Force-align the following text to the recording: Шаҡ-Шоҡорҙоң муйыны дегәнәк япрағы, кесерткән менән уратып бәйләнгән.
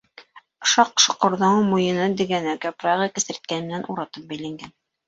Шаҡ-Шоҡорҙоң 0.71 1.61
муйыны 1.75 2.09
дегәнәк 2.23 2.67
япрағы, 2.71 3.09
кесерткән 3.21 3.71
менән 3.71 3.89
уратып 3.97 4.31
бәйләнгән. 4.35 4.79